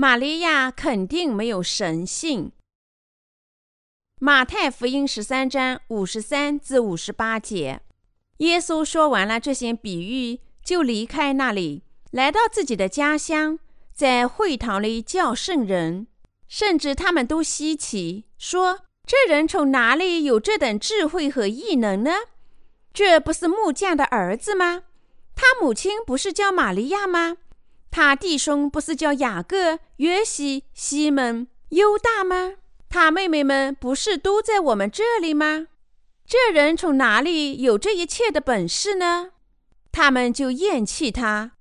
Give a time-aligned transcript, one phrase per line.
[0.00, 2.52] 玛利亚肯定没有神性。
[4.18, 7.82] 马太福音十三章五十三至五十八节，
[8.38, 11.82] 耶稣说完了这些比喻，就离开那里，
[12.12, 13.58] 来到自己的家乡，
[13.92, 16.06] 在会堂里教圣人，
[16.48, 22.12] 甚至他们都稀奇，说：“这人从哪里有这等智慧和异能呢？
[22.94, 24.84] 这不是木匠的儿子吗？
[25.34, 27.36] 他母亲不是叫玛利亚吗？
[27.90, 32.54] 他弟兄不是叫雅各、约西、西门、犹大吗？”
[32.88, 35.68] 他妹妹们不是都在我们这里吗？
[36.26, 39.30] 这人从哪里有这一切的本事呢？
[39.92, 41.52] 他们就厌弃他。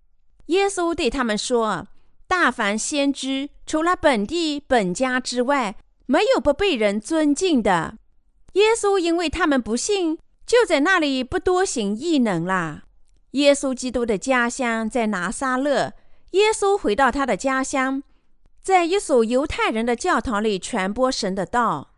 [0.47, 1.87] 耶稣对他们说
[2.27, 5.75] ：“大凡先知，除了本地本家之外，
[6.07, 7.97] 没有不被人尊敬的。”
[8.53, 12.83] 耶稣因为他们不信，就在那里不多行异能啦。
[13.31, 15.93] 耶稣基督的家乡在拿撒勒。
[16.31, 18.03] 耶稣回到他的家乡。
[18.61, 21.93] 在一所犹太人的教堂里传播神的道，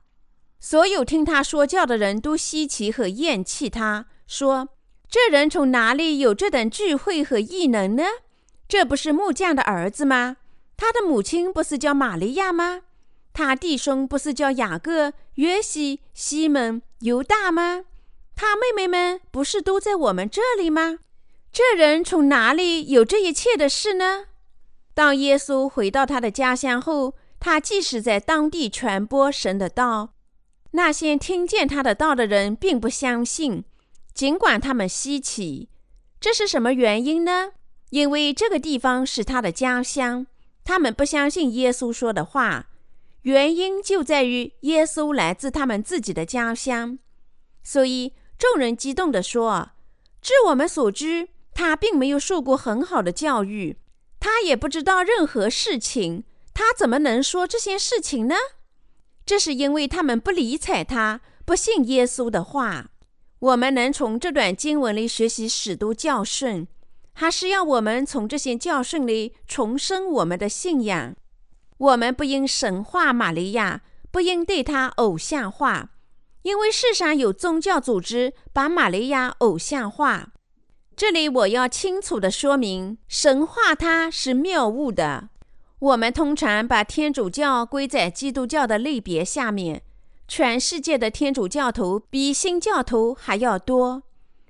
[0.59, 4.69] 所有听他说教的人都稀奇和厌弃他，说
[5.09, 8.03] ：“这人从哪里有这等智慧和异能呢？
[8.69, 10.37] 这不是木匠的儿子吗？
[10.77, 12.83] 他的母亲不是叫玛利亚吗？
[13.33, 17.85] 他弟兄不是叫雅各、约西、西门、犹大吗？
[18.35, 20.99] 他妹妹们不是都在我们这里吗？
[21.51, 24.27] 这人从哪里有这一切的事呢？”
[24.93, 30.13] 当耶稣回到他的家乡后，他即使在当地传播神的道，
[30.71, 33.63] 那些听见他的道的人并不相信，
[34.13, 35.69] 尽管他们稀奇。
[36.19, 37.53] 这是什么原因呢？
[37.89, 40.27] 因为这个地方是他的家乡，
[40.63, 42.67] 他们不相信耶稣说的话。
[43.23, 46.99] 原因就在于耶稣来自他们自己的家乡，
[47.63, 49.71] 所以众人激动地说
[50.21, 53.77] ：“据我们所知，他并没有受过很好的教育。”
[54.19, 56.23] 他也不知道任何事情，
[56.53, 58.35] 他怎么能说这些事情呢？
[59.25, 62.91] 这是因为他们不理睬他，不信耶稣的话。
[63.39, 66.67] 我们能从这段经文里学习许多教训，
[67.13, 71.15] 还是要我们从这些教训里重生我们的信仰。
[71.79, 73.81] 我们不应神化玛利亚，
[74.11, 75.89] 不应对她偶像化，
[76.43, 80.31] 因为世上有宗教组织把玛利亚偶像化。
[81.01, 85.29] 这里我要清楚地说明，神话它是谬误的。
[85.79, 89.81] 我们通常把天主教归在基督教的类别下面。
[90.27, 94.03] 全世界的天主教徒比新教徒还要多。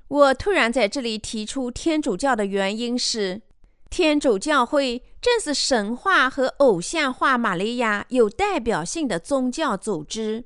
[0.09, 3.41] 我突然在这里提出天主教的原因是，
[3.89, 10.43] 天主教会正是神话和偶像化玛利亚有代表性的宗教组织。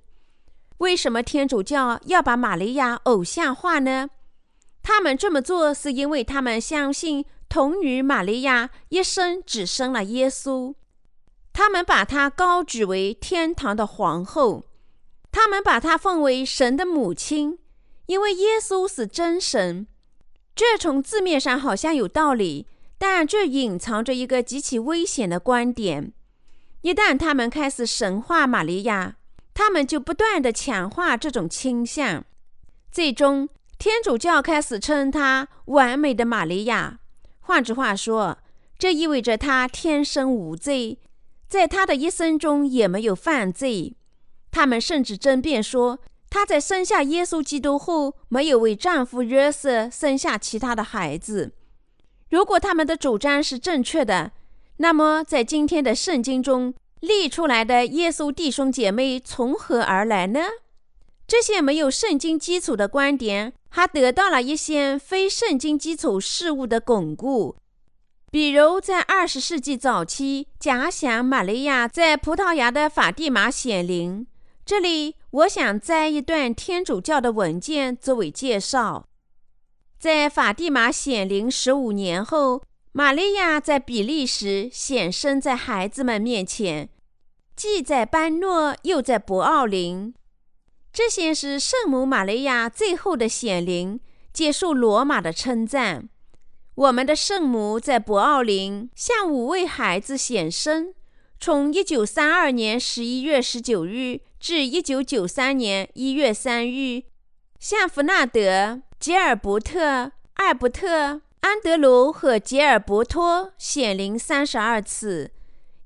[0.78, 4.12] 为什么天主教要把玛利亚偶像化呢？
[4.88, 10.76] 他们这么做是因为他们相信童女玛利亚一生只生了耶稣，
[11.52, 14.66] 他们把她高举为天堂的皇后，
[15.32, 17.58] 他们把她奉为神的母亲，
[18.06, 19.88] 因为耶稣是真神。
[20.54, 22.68] 这从字面上好像有道理，
[23.00, 26.14] 但这隐藏着一个极其危险的观点：
[26.82, 29.16] 一旦他们开始神化玛利亚，
[29.56, 32.24] 他们就不断地强化这种倾向，
[32.92, 33.50] 最终。
[33.78, 37.00] 天主教开始称她完美的玛利亚，
[37.42, 38.38] 换句话说，
[38.78, 41.00] 这意味着她天生无罪，
[41.48, 43.96] 在她的一生中也没有犯罪。
[44.50, 46.00] 他们甚至争辩说，
[46.30, 51.54] 她在生下耶稣基督后，没有为丈夫约瑟生下其他的孩子。
[52.30, 54.32] 如果他们的主张是正确的，
[54.78, 60.40] 那么在今天的圣经中立出来的耶稣弟兄姐妹从何而来呢？
[61.28, 67.56] 这些没有圣经基础的观点，还得到了一些非圣经基础事物的巩固。
[68.32, 74.28] 比如，在二十世纪早期，假想玛利亚在葡萄牙的法蒂玛显灵。
[74.66, 79.08] 这里，我想摘一段天主教的文件作为介绍。
[79.98, 82.62] 在法蒂玛显灵十五年后，
[82.92, 86.90] 玛利亚在比利时显身在孩子们面前，
[87.56, 90.14] 既在班诺，又在博奥林。
[90.96, 94.00] 这些是圣母玛利亚最后的显灵，
[94.32, 96.08] 接受罗马的称赞。
[96.74, 100.96] 我们的圣母在博奥林向五位孩子显身，
[101.38, 107.04] 从一九三二年十一月十九日至一九九三年一月三日，
[107.60, 115.32] 向弗纳德、吉尔伯特、艾伯特、安德鲁和吉尔伯托显灵三十二次。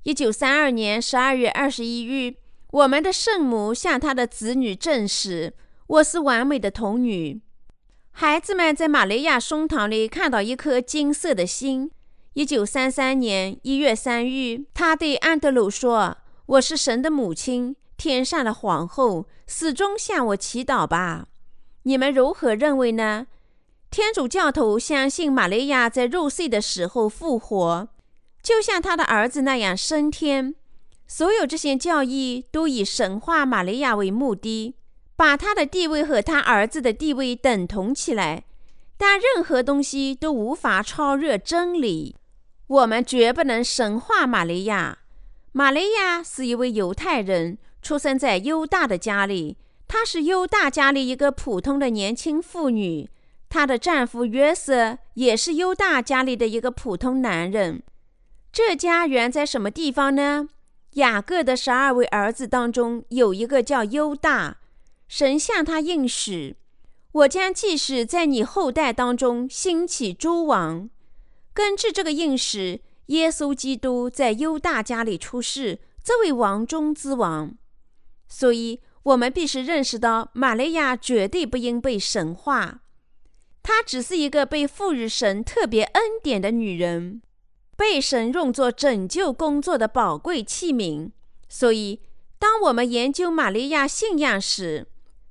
[0.04, 2.36] 一九三二年十二月二十一日。
[2.72, 5.52] 我们的圣母向她的子女证实
[5.88, 7.40] ：“我是完美的童女。”
[8.12, 11.90] 孩子们在玛利亚胸膛里看到一颗金色的心，
[12.34, 21.26] 一九三三年一月三日，他对安德鲁说：“我是神的母亲，天上的皇后，始终向我祈祷吧。
[21.84, 23.26] 你们如何认为呢？”
[23.90, 27.88] 天主教徒相信玛利亚在入睡的时候复活，
[28.40, 30.54] 就像他的儿子那样升天。
[31.12, 34.76] 所有这些教义都以神化玛利亚为目的，
[35.16, 38.44] 把她的地位和他儿子的地位等同起来。
[38.96, 42.14] 但任何东西都无法超越真理。
[42.68, 44.98] 我们绝不能神化玛利亚。
[45.50, 49.56] 玛利亚是一位犹太人，出生在犹大的家里。
[49.88, 53.10] 她是犹大家里一个普通的年轻妇女。
[53.48, 57.82] 她的丈夫约瑟也是犹大家里的一个普通男人。
[58.52, 60.48] 这家原在什么地方呢？
[60.94, 64.58] 雅各的十二位儿子当中有一个叫犹大。
[65.08, 66.56] 神向他应许
[67.12, 70.88] ：“我将继续在你后代当中兴起诸王。”
[71.52, 77.56] 根据这个应许，耶稣基督在犹大家里出世，这位王中之王。
[78.28, 82.82] 所以，我们必须认识到，玛利亚绝对不应被神化。
[83.62, 87.20] 她只是一个被赋予神特别恩典的女人，
[87.80, 91.12] 被神用作拯救工作的宝贵器皿。
[91.48, 92.02] 所以，
[92.38, 94.86] 当我们研究玛利亚信仰时，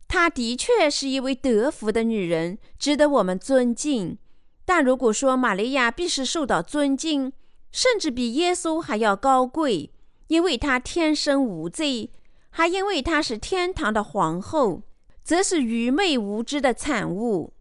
[0.07, 4.17] 她的确是一位得福的女人，值得我们尊敬。
[4.65, 7.31] 但如果说玛利亚必须受到尊敬，
[7.71, 9.91] 甚至比耶稣还要高贵，
[10.25, 12.09] 因为她天生无罪，
[12.49, 14.81] 还因为她是天堂的皇后，
[15.23, 17.53] 则是愚昧无知的产物。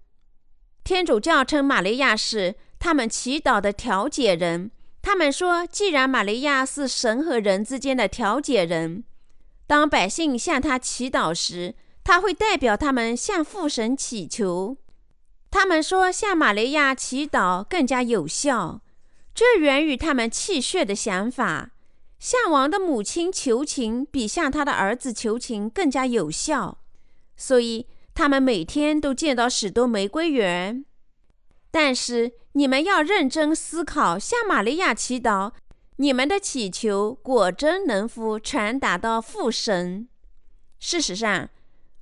[0.82, 4.70] 天主教称玛利亚是他们祈祷的调解人。
[5.00, 9.04] 他们说，既然玛利亚是神和人之间的调解人，
[9.66, 11.74] 当百姓向他祈祷时，
[12.04, 14.76] 他会代表他们向父神祈求。
[15.50, 18.82] 他们说，向玛利亚祈祷更加有效，
[19.34, 21.70] 这源于他们气血的想法。
[22.18, 26.78] 向王的母亲求情比向他的儿子求情更加有效，
[27.36, 27.86] 所以。
[28.14, 30.84] 他们每天都见到许多玫瑰园，
[31.70, 35.52] 但是你们要认真思考，向玛利亚祈祷，
[35.96, 40.08] 你们的祈求果真能否传达到父神？
[40.78, 41.50] 事实上，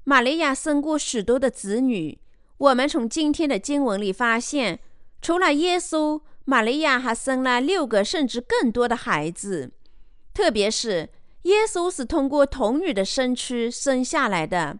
[0.05, 2.21] 玛利亚生过许多的子女。
[2.59, 4.79] 我们从今天的经文里发现，
[5.21, 9.73] 除了耶稣，玛利亚还生了六个甚至更多的孩子。
[10.33, 11.11] 特别是
[11.43, 14.79] 耶稣是通过童女的身躯生下来的。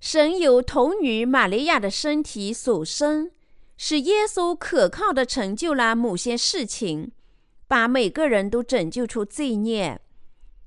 [0.00, 3.30] 神由童女玛利亚的身体所生，
[3.76, 7.12] 使耶稣可靠的成就了某些事情，
[7.66, 10.00] 把每个人都拯救出罪孽。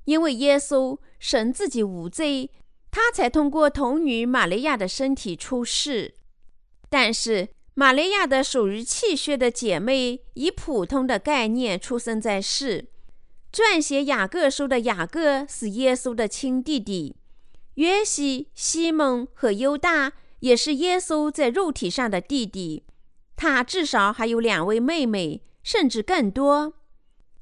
[0.06, 2.50] 因为耶稣神自己无罪，
[2.92, 6.16] 他才通过童女玛利亚的身体出世。
[6.90, 12.90] 但是玛利亚的属于气血的姐妹以普通的概念出生在世。
[13.52, 17.16] 撰写雅各书的雅各是耶稣的亲弟弟。
[17.76, 22.84] 约西、西蒙和犹大也是耶稣在肉体上的弟弟，
[23.38, 26.74] 他至少还有两位妹妹，甚至更多。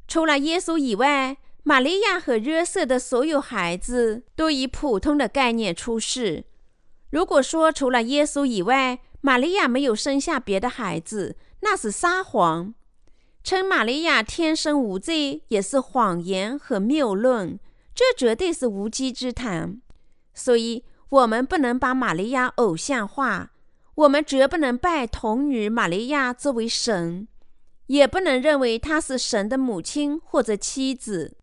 [0.08, 6.44] 除了耶稣以外，玛利亚和约瑟的所有孩子都以普通的概念出世。
[7.10, 12.76] 如果说除了耶稣以外，玛利亚没有生下别的孩子，那是撒谎。
[13.44, 17.60] 称玛利亚天生无罪也是谎言和谬论，
[17.96, 19.82] 这绝对是无稽之谈。
[20.34, 23.52] 所以，我们不能把玛利亚偶像化，
[23.96, 27.28] 我们绝不能拜童女玛利亚作为神，
[27.88, 31.38] 也不能认为她是神的母亲或者妻子。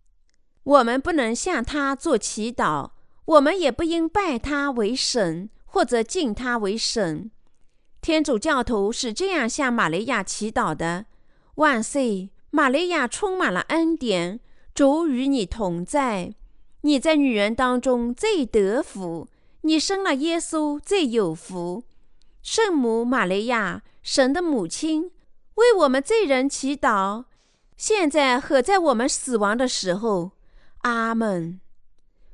[0.62, 2.90] 我们不能向她做祈祷，
[3.24, 7.30] 我们也不应拜她为神或者敬她为神。
[8.02, 11.06] 天主教徒是这样向玛利亚祈祷的
[11.56, 14.40] ：“万岁，玛利亚充满了恩典，
[14.74, 16.34] 主与你同在。”
[16.84, 19.28] 你在女人当中最得福，
[19.60, 21.84] 你生了耶稣最有福。
[22.42, 25.12] 圣母玛利亚，神的母亲，
[25.54, 27.24] 为我们罪人祈祷，
[27.76, 30.32] 现在和在我们死亡的时候。
[30.82, 31.60] 阿门。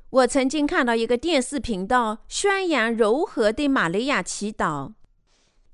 [0.09, 4.95] 我曾经看到一个电视频道宣扬如何对玛利亚祈祷。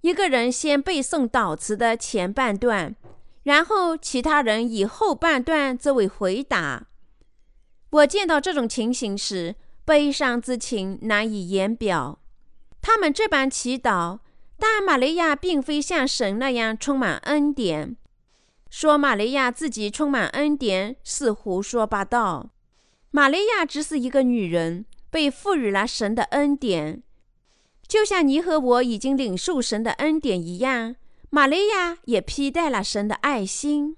[0.01, 2.97] 一个人先背诵祷词的前半段，
[3.45, 6.89] 然后其他人以后半段作为回答。
[7.91, 12.19] 我见到这种情形时，悲伤之情难以言表。
[12.83, 14.19] 他们这般祈祷，
[14.67, 17.97] 但玛利亚并非像神那样充满恩典。
[18.71, 22.51] 说玛利亚自己充满恩典是胡说八道。
[23.11, 27.03] 玛利亚只是一个女人，被赋予了神的恩典，
[27.87, 30.97] 就像你和我已经领受神的恩典一样。
[31.29, 33.97] 玛利亚也披戴了神的爱心。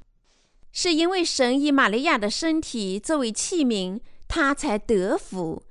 [0.72, 5.62] 是因为神以玛利亚的身体作为器皿，她才得福；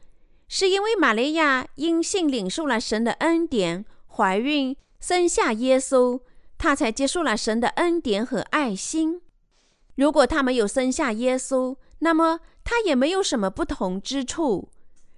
[0.48, 4.76] 是因为玛利亚因信领受了神的恩典，怀孕
[5.08, 6.22] 生下耶稣，
[6.58, 9.22] 他才接受了神的恩典和爱心。
[9.94, 14.72] 如果他没有生下耶稣，那么他也没有什么不同之处。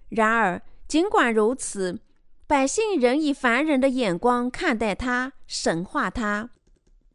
[0.09, 2.01] 然而，尽管如此，
[2.47, 6.49] 百姓仍以凡人的眼光看待他，神化他，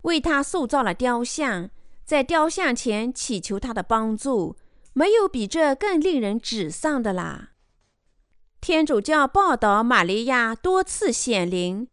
[0.04, 1.68] 为他塑造了雕像。
[2.06, 4.56] 在雕像前祈求他的帮助，
[4.94, 7.50] 没有比这更令人沮丧的啦。
[8.62, 11.88] 天主教报道玛利亚多次显灵，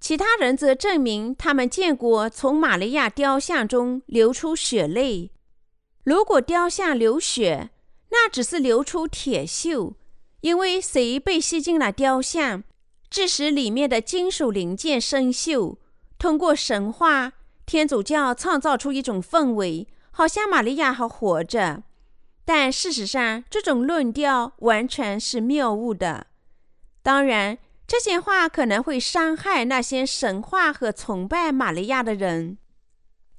[0.00, 5.30] 其他人则证明他们见过从玛利亚雕像中流出血泪。
[6.02, 7.70] 如果雕像流血，
[8.10, 9.92] 那只是流出铁锈，
[10.40, 12.64] 因为谁被吸进了雕像，
[13.08, 15.76] 致使里面的金属零件生锈。
[16.18, 17.34] 通过神话。
[17.66, 21.84] 天主教创造出一种氛围，好像玛利亚还活着，
[22.44, 26.26] 但事实上，这种论调完全是谬误的。
[27.00, 27.58] 当然，
[27.90, 32.56] 这些话可能会伤害那些神话和崇拜玛利亚的人，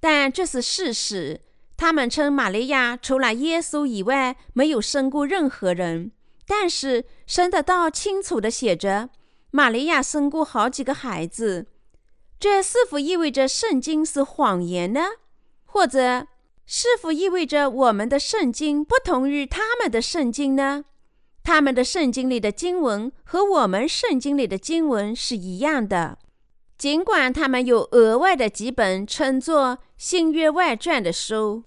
[0.01, 1.39] 但这是事实。
[1.77, 6.11] 他们称玛利亚除了耶稣以外没有生过任何人，
[6.45, 9.09] 但是神的道清楚地写着，
[9.51, 11.67] 玛利亚生过好几个孩子。
[12.37, 14.99] 这是否意味着圣经是谎言呢？
[15.63, 16.27] 或者
[16.65, 20.83] 是否意味着我们的圣经不同于他们的圣经呢？
[21.43, 26.17] 他们的圣经里的经文和我们圣经里的经文是一样的，
[26.77, 31.63] 尽管他们有额外的几本称作新约外传的书。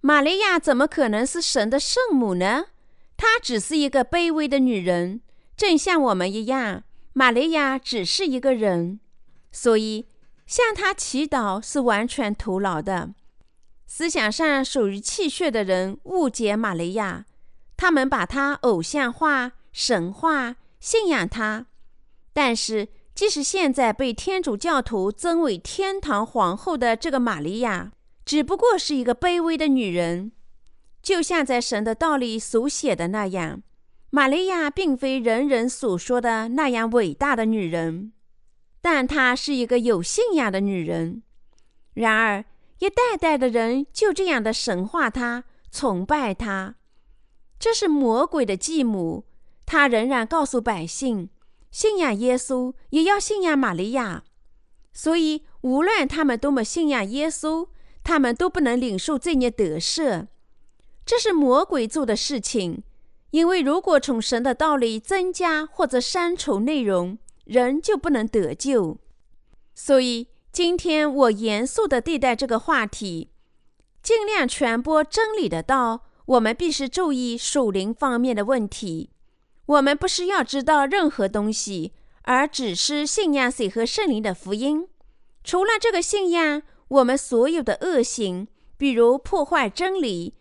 [0.00, 2.66] 玛利亚怎么可能是神的圣母呢？
[3.16, 5.20] 她只是一个卑微的女人，
[5.56, 6.84] 正像我们一样。
[7.14, 9.00] 玛利亚只是一个人。
[9.50, 10.06] 所以，
[10.46, 13.14] 向她祈祷是完全徒劳的。
[13.86, 17.24] 思想上属于气血的人误解玛利亚，
[17.76, 21.66] 他们把她偶像化、神化，信仰她。
[22.32, 27.92] 但是，即使现在被天主教徒尊为天堂皇后的这个玛利亚，
[28.24, 30.32] 只不过是一个卑微的女人，
[31.02, 33.62] 就像在神的道里所写的那样，
[34.10, 38.12] 玛利亚并非人人所说的那样伟大的女人。
[38.82, 41.22] 但她是一个有信仰的女人。
[41.94, 42.44] 然而，
[42.78, 46.74] 一代代的人就这样的神化她、崇拜她，
[47.58, 49.24] 这是魔鬼的继母。
[49.64, 51.28] 他仍然告诉百姓，
[51.70, 54.24] 信仰耶稣也要信仰玛利亚。
[54.92, 57.68] 所以，无论他们多么信仰耶稣，
[58.04, 60.28] 他们都不能领受罪孽得赦。
[61.04, 62.82] 这是魔鬼做的事情。
[63.32, 68.98] 因为如果从神的道理增加或者删除内容，人就不能得救，
[69.74, 73.30] 所以今天我严肃地对待这个话题，
[74.02, 76.04] 尽量传播真理的道。
[76.26, 79.10] 我们必须注意属灵方面的问题。
[79.66, 81.92] 我们不是要知道任何东西，
[82.22, 84.86] 而只是信仰水和圣灵的福音。
[85.42, 90.34] 除了这个信仰，我们所有的恶行，比如破坏真理，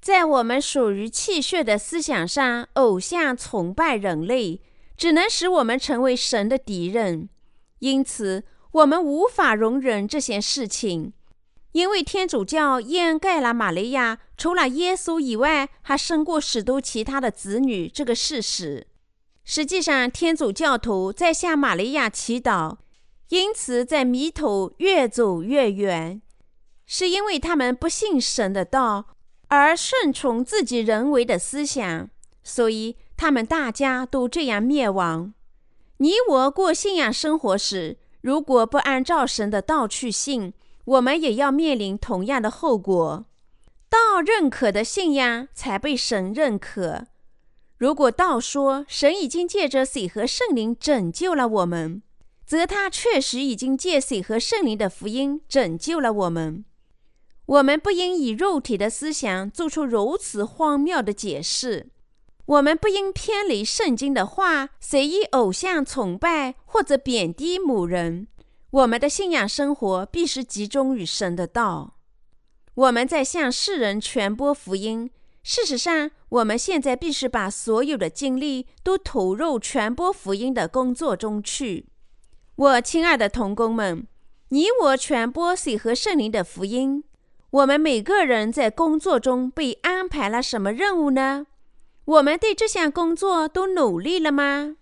[0.00, 4.60] 在我们属于气血的思想上，偶像崇拜人类。
[4.96, 7.28] 只能使我们成为神的敌人，
[7.78, 8.42] 因此
[8.72, 11.12] 我们无法容忍这些事情，
[11.78, 18.88] 因为天主教掩盖了玛利亚除了耶稣以外还生过许多其他的子女这个事实。
[19.44, 22.78] 实际上，天主教徒在向玛利亚祈祷，
[23.28, 26.20] 因此在迷途越走越远，
[26.84, 29.14] 是因为他们不信神的道，
[29.46, 32.10] 而顺从自己人为的思想，
[32.42, 32.96] 所以。
[33.20, 35.34] 他们大家都这样灭亡。
[35.96, 40.52] 你我过信仰生活时，如果不按照神的道去信，
[40.88, 43.26] 我们也要面临同样的后果。
[43.90, 47.06] 道认可的信仰才被神认可。
[47.76, 52.02] 如果道说神已经借着水和圣灵拯救了我们，
[52.46, 56.64] 则他确实已经借水和圣灵的福音拯救了我们。
[57.44, 61.90] 我们不应以肉体的思想做出如此荒谬的解释。
[62.46, 68.28] 我们不应偏离圣经的话，随意偶像崇拜或者贬低某人。
[68.70, 71.94] 我们的信仰生活必须集中于神的道。
[72.74, 75.10] 我们在向世人传播福音。
[75.42, 81.86] 事实上，我们现在必须把所有的精力都投入传播福音的工作中去。
[82.56, 84.06] 我亲爱的同工们，
[84.50, 87.02] 你我传播水和圣灵的福音。
[87.50, 91.46] 我们每个人在工作中被安排了什么任务呢？
[92.04, 94.76] 我们对这项工作都努力了吗？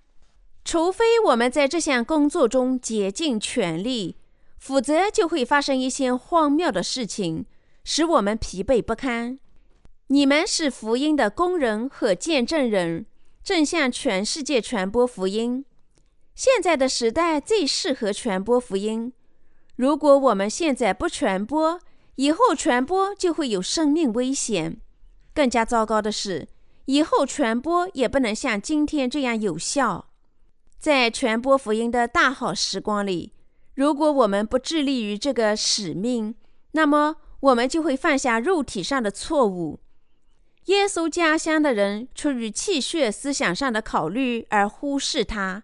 [0.66, 4.16] 除非我们在这项工作中竭尽全力，
[4.58, 7.46] 否则就会发生一些荒谬的事情，
[7.84, 9.38] 使我们疲惫不堪。
[10.08, 13.06] 你们是福音的工人和见证人，
[13.44, 15.64] 正向全世界传播福音。
[16.34, 19.12] 现在的时代最适合传播福音。
[19.76, 21.78] 如果我们现在不传播，
[22.16, 24.80] 以后传播就会有生命危险。
[25.32, 26.48] 更加糟糕的是，
[26.86, 30.08] 以后传播也不能像今天这样有效。
[30.78, 33.32] 在传播福音的大好时光里，
[33.74, 36.34] 如果我们不致力于这个使命，
[36.72, 39.80] 那么我们就会犯下肉体上的错误。
[40.66, 45.62] 耶稣家乡的人出于气血思想上的考虑而忽视他，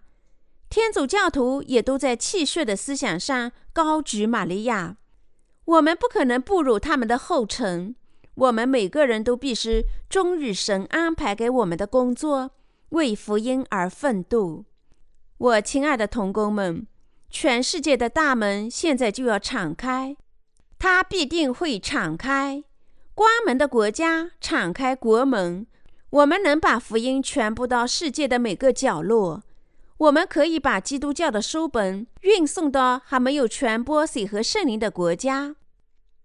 [0.69, 4.97] 天主教徒也都在气血的思想上高举玛利亚。
[5.65, 7.95] 我们不可能步入他们的后尘。
[8.35, 12.51] 我们每个人都必须忠于神安排给我们的工作，
[12.89, 14.65] 为福音而奋斗。
[15.37, 16.87] 我亲爱的同工们，
[17.29, 20.15] 全世界的大门现在就要敞开，
[20.79, 22.63] 它必定会敞开。
[23.13, 25.67] 关门的国家敞开国门，
[26.09, 29.43] 我们能把福音传播到世界的每个角落。
[29.97, 35.55] 我们可以把基督教的书本运送到还没有传播水和圣灵的国家。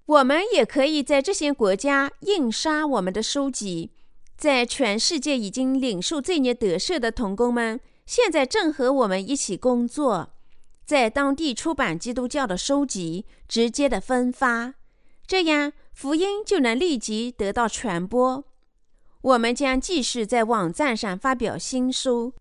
[0.06, 3.90] 我们也可以在这些国家印刷我们的书籍。
[4.36, 10.30] 在全世界已经领受罪孽得赦的童工们，现在正和我们一起工作，
[10.86, 14.72] 在当地出版基督教的书籍，直接的分发，
[15.26, 15.74] 这样。
[15.92, 18.44] 福音就能立即得到传播。
[19.20, 22.32] 我们将继续在网站上发表新书。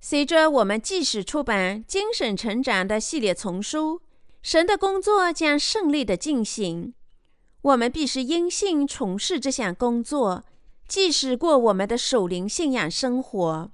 [0.00, 4.00] 随着我们继续出版精神成长的系列丛书，
[4.40, 6.94] 神的工作将顺利的进行。
[7.60, 10.44] 我们必须因信从事这项工作，
[10.88, 13.72] 继续过我们的守灵信仰生活。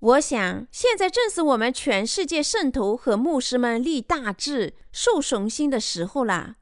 [0.00, 6.56] 我想，现在正是我们全世界圣徒和牧师们立大志、树雄心的时候了。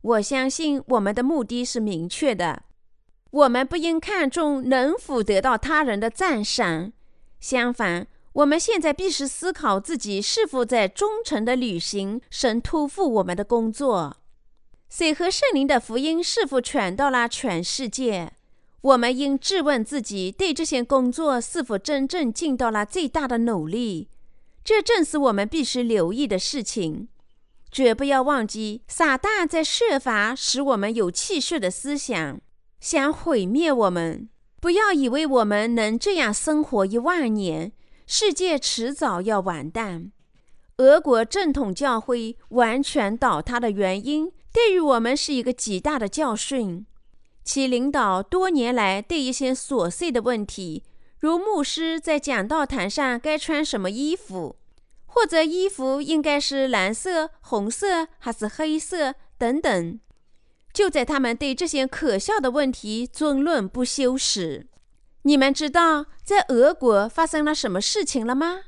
[0.00, 2.62] 我相信我们的目的是明确的。
[3.32, 6.92] 我们不应看重能否得到他人的赞赏，
[7.40, 14.18] 相反，我们现在必须思考自己是否在忠诚地履行神托付我们的工作。
[14.88, 18.34] 水和圣灵的福音是否传到了全世界？
[18.84, 24.10] 我们应质问自己，对这些工作是否真正尽到了最大的努力？
[24.62, 27.08] 这正是我们必须留意的事情。
[27.70, 32.38] 绝不要忘记，撒旦在设法使我们有气血的思想，
[32.78, 34.28] 想毁灭我们。
[34.60, 37.72] 不要以为我们能这样生活一万年，
[38.06, 40.12] 世界迟早要完蛋。
[40.76, 46.84] 俄国正统教会完全倒塌的原因，对于我们是一个极大的教训。
[47.44, 50.82] 其领导多年来对一些琐碎的问题，
[51.20, 54.56] 如牧师在讲道坛上该穿什么衣服。
[55.06, 60.00] 或者衣服应该是蓝色、红色还是黑色等等，
[60.72, 64.66] 就在他们对这些可笑的问题争论不休时，
[65.22, 68.62] 你们知道在俄国发生了什么事情了吗？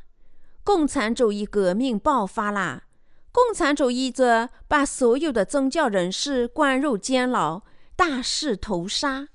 [0.62, 2.84] 共产主义革命爆发了，
[3.32, 7.62] 共产主义者把所有的宗教人士关入监牢，
[7.96, 9.28] 大肆屠杀。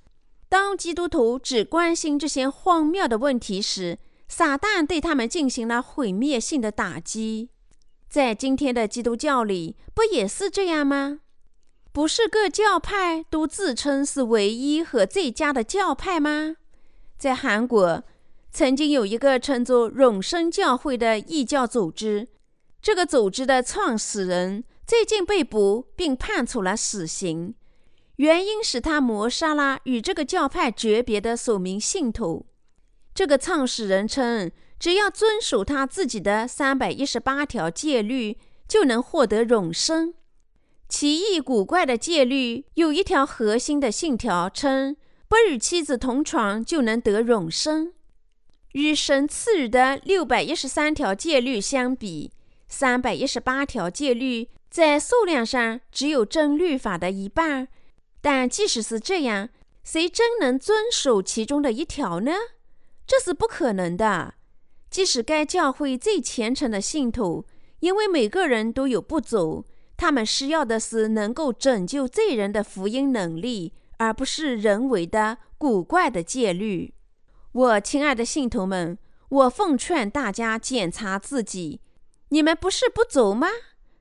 [0.48, 3.98] 当基督徒只关心这些荒谬的问题时，
[4.28, 7.50] 撒旦对他们进行了毁灭性的打击，
[8.10, 11.20] 在今天的基督教里，不也是这样吗？
[11.94, 16.56] 不是各教派都自称是唯一和最佳的教派吗？
[17.18, 18.04] 在韩国，
[18.52, 22.30] 曾经有一个称作永生教会的异教组织，
[22.82, 27.56] 这个组织的创始人最近被捕并判处了死刑，
[28.22, 32.46] 原因是他谋杀了与这个教派诀别的数名信徒。
[33.16, 40.14] 这个创始人称，只要遵守他自己的三百一十八条戒律，就能获得永生。
[40.88, 44.96] 奇异古怪的戒律有一条核心的信条，称
[45.28, 47.92] 不与妻子同床就能得永生。
[48.74, 52.32] 与神赐予的六百一十三条戒律相比，
[52.68, 57.68] 三百一十八条戒律在数量上只有真律法的一半。
[58.22, 59.50] 但即使是这样，
[59.84, 62.32] 谁真能遵守其中的一条呢？
[63.08, 64.36] 这是不可能的。
[64.90, 67.46] 即使该教会最虔诚的信徒，
[67.80, 69.66] 因为每个人都有不足，
[69.98, 76.94] 他们需要的是能够拯救罪人的福音能力，而不是人为的古怪的戒律。
[77.54, 78.98] 我亲爱的信徒们，
[79.30, 81.82] 我奉劝大家检查自己：
[82.30, 83.48] 你们不是不足吗？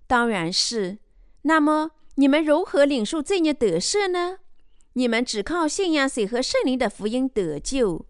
[0.06, 0.98] 当然是。
[1.42, 4.40] 那么你们如何领受罪孽得赦呢？
[4.92, 8.04] 你们只靠信仰水和圣灵的福音得救。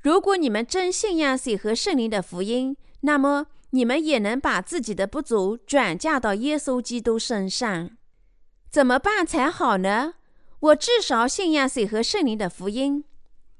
[0.00, 7.90] 如果你们真信仰水和圣灵的福音，那么你们也能把自己的不足转嫁到耶稣基督身上。
[8.70, 10.14] 怎么办才好呢？
[10.60, 13.02] 我至少信仰水和圣灵的福音。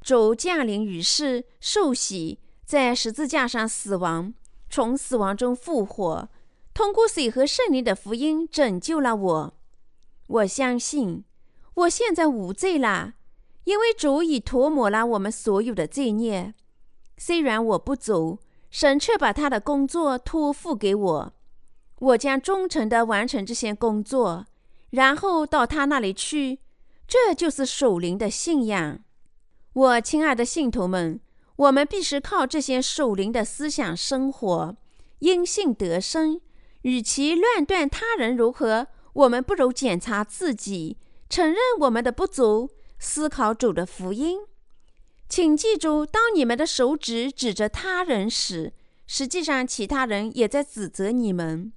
[0.02, 4.32] 主降临于世，受洗，在十字架上死亡，
[4.70, 6.28] 从死亡中复活，
[6.72, 9.52] 通过水和圣灵的福音拯救了我。
[10.26, 11.24] 我相信，
[11.74, 13.14] 我现在无罪了，
[13.64, 16.54] 因为主已涂抹了我们所有的罪孽。
[17.16, 18.38] 虽然我不走，
[18.70, 21.32] 神却把他的工作托付给我，
[22.00, 24.46] 我将忠诚地完成这些工作，
[24.90, 26.58] 然后到他那里去。
[27.08, 28.98] 这就是守灵的信仰。
[29.72, 31.20] 我亲爱的信徒们，
[31.54, 34.76] 我们必须靠这些守灵的思想生活，
[35.20, 36.40] 因信得生。
[36.82, 40.98] 与其乱断他人如何，我们不如检查自己，
[41.30, 44.40] 承认我们的不足，思考主的福音。
[45.26, 48.74] 请记住，当你们的手指指着他人时，
[49.06, 51.72] 实际上其他人也在指责你们。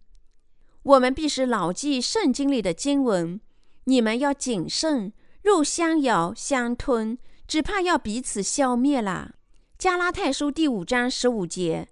[0.83, 3.39] 我们必须牢记圣经里的经文：
[3.85, 9.35] 你们要谨慎，若相咬相吞，只怕要彼此消灭了。
[9.77, 11.87] 加拉太书第五章十五节。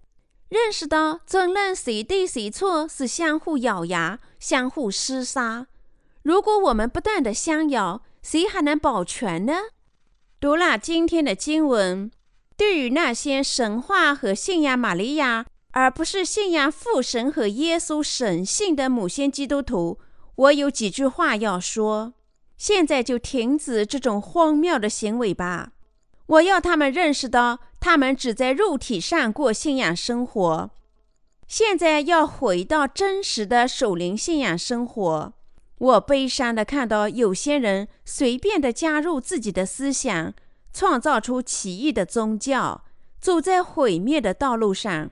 [0.50, 5.68] 认识到，争论谁对谁错是相互咬牙、相互厮杀。
[6.24, 9.54] 如果我们不断的相咬，谁还能保全呢？
[10.40, 12.10] 读了今天的经文，
[12.56, 20.00] 对于那些神话和信仰玛利亚，而不是信仰父神和耶稣神性的某些基督徒，
[20.36, 22.14] 我有几句话要说。
[22.58, 25.74] 现在就停止这种荒谬的行为吧！
[26.26, 30.72] 我要他们认识到，他们只在肉体上过信仰生活。
[31.48, 35.34] 现在要回到真实的守灵信仰生活。
[35.78, 40.34] 我悲伤地看到有些人随便地加入自己的思想，
[40.74, 42.84] 创造出奇异的宗教，
[43.22, 45.12] 走在毁灭的道路上。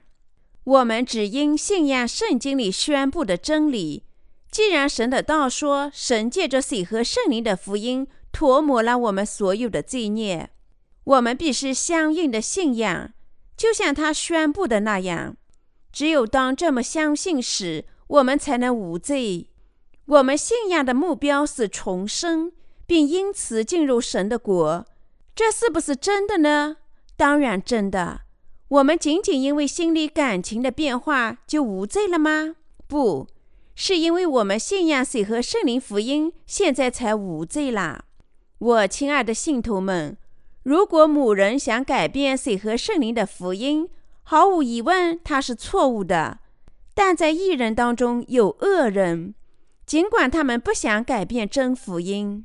[0.63, 4.03] 我们只应信仰圣经里宣布的真理。
[4.49, 10.49] 既然神的道说，神借着水和圣灵的福音涂抹了我们所有的罪孽，
[11.05, 13.13] 我们必须相应的信仰，
[13.55, 15.37] 就像他宣布的那样。
[15.91, 19.49] 只有当这么相信时，我们才能无罪。
[20.05, 22.51] 我们信仰的目标是重生，
[22.85, 24.85] 并因此进入神的国，
[25.33, 26.77] 这是不是真的呢？
[27.15, 28.21] 当然真的。
[28.67, 32.55] 我们仅仅因为心理感情的变化就无罪了吗？
[32.87, 33.27] 不
[33.75, 38.05] 是，因为我们信仰水和圣灵福音，现在才无罪啦。
[38.57, 40.17] 我亲爱的信徒们，
[40.65, 43.87] 如果某人想改变水和圣灵的福音，
[44.23, 46.39] 毫无疑问他是错误的。
[46.95, 49.35] 但在异人当中有恶人。
[49.85, 52.43] 尽管他们不想改变真福音，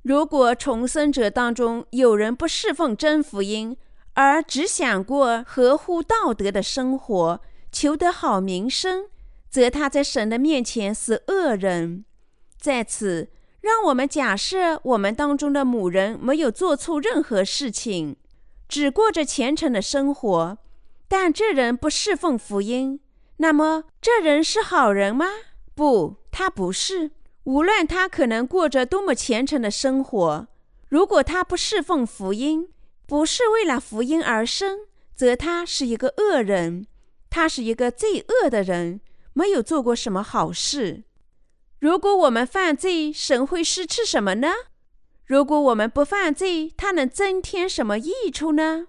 [0.00, 3.76] 如果重生者当中有人不侍奉真福音，
[4.14, 9.08] 而只想过合乎道德的生活，求得好名声，
[9.50, 12.06] 则他在神的面前是恶人。
[12.56, 13.28] 在此，
[13.60, 18.16] 让我们假设我们当中的某人没有做错任何事情，
[18.68, 20.58] 只过着虔诚的生活，
[21.08, 23.00] 但这人不侍奉福音，
[23.38, 25.26] 那么这人是好人吗？
[25.74, 26.16] 不。
[26.30, 27.10] 他不是，
[27.44, 30.46] 无论他可能过着多么虔诚的生活，
[30.88, 32.68] 如果他不侍奉福音，
[33.08, 36.86] 不是为了福音而生，则他是一个恶人，
[37.28, 39.00] 他是一个罪恶的人，
[39.32, 41.02] 没有做过什么好事。
[41.78, 44.48] 如果我们犯罪，神会失去什么呢？
[45.24, 48.88] 如果我们不犯罪，他能增添什么益处呢？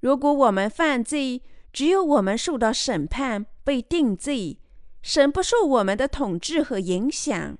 [0.00, 4.58] 如果我们犯罪，只有我们受到审判，被定罪。
[5.02, 7.58] 神不受我们的统治和影响，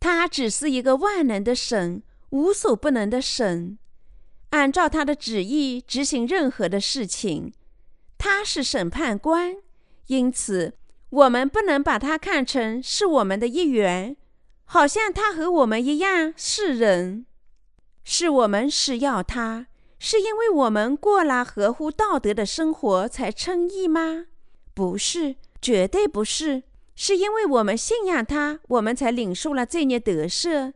[0.00, 3.78] 他只是一个万能的神，无所不能的神，
[4.50, 7.52] 按照他的旨意执行任何的事情。
[8.16, 9.56] 他是审判官，
[10.06, 10.74] 因此
[11.10, 14.16] 我们不能把他看成是我们的一员，
[14.64, 17.24] 好像他和我们一样是人。
[18.04, 19.66] 是我们是要他，
[19.98, 24.26] 是因为我们过了合乎道德的生活才称义吗？
[24.74, 26.62] 不是，绝对不是。
[26.94, 30.72] 是因为我们信仰他，我们才领受了罪孽得赦；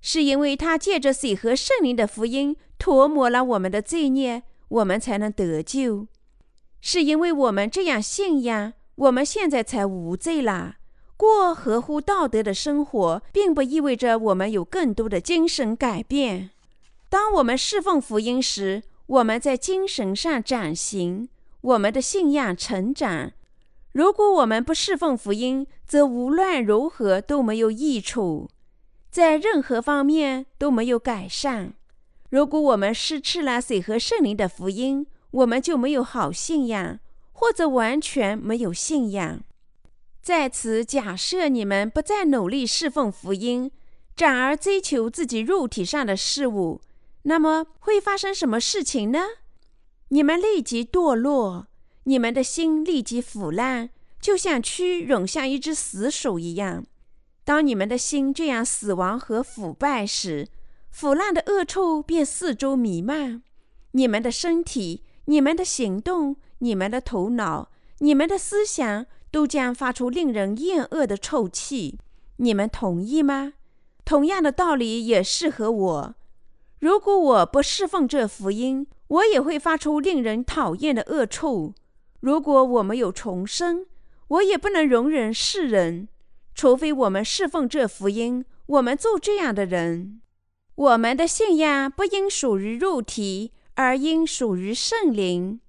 [0.00, 6.06] 是因为他借着水和圣灵的福音涂抹了我们的罪孽，我们才能得救；
[6.80, 10.76] 是因为我们这样信仰，我们现在才无罪啦。
[11.16, 16.50] 过合乎道德的生活，并不意味着我们有更多的精神改变。
[17.08, 21.28] 当我们侍奉福音时，我们在精神上长型，
[21.60, 23.32] 我们的信仰成长。
[23.92, 28.48] 如果我们不侍奉福音，则无论如何都没有益处，
[29.10, 31.74] 在任何方面都没有改善。
[32.30, 36.98] 如果我们失去了水和圣灵的福音，我们就没有好信仰，
[37.34, 39.42] 或者完全没有信仰。
[40.22, 43.70] 在此假设你们不再努力侍奉福音，
[44.16, 46.80] 转而追求自己肉体上的事物，
[47.24, 49.20] 那么会发生什么事情呢？
[50.08, 51.66] 你们立即堕落，
[52.04, 56.86] 你们的心立即腐烂，就像蛆涌向一只死鼠一样。
[57.44, 60.48] 当你们的心这样死亡和腐败时，
[60.88, 63.42] 腐烂的恶臭便四周弥漫。
[63.90, 71.98] 你们的身体、你们的行动、你们的头脑、你们的思想都将发出令人厌恶的臭气。
[72.38, 73.52] 你们同意吗？
[74.06, 76.14] 同样的道理也适合我。
[76.80, 81.74] 如果我不侍奉这福音，我也会发出令人讨厌的恶臭。
[82.20, 83.84] 如果我没有重生，
[84.28, 86.08] 我也不能容忍世人。
[86.54, 90.22] 除非我们侍奉这福音，我们做这样的人。
[90.76, 95.60] 我们的信仰不应属于肉体，而应属于圣灵。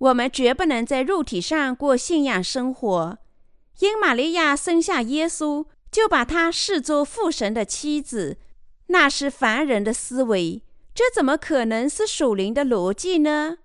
[0.00, 3.18] 我们绝不能在肉体上过信仰生活。
[3.80, 8.38] 因玛利亚生下耶稣，就把他视作父神的妻子，
[8.86, 10.62] 那是凡人的思维。
[10.94, 13.58] 这怎么可能是属灵的逻辑呢？